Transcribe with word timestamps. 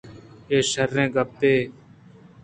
اے 0.51 0.57
شرّیں 0.71 1.09
گپّے 1.15 1.53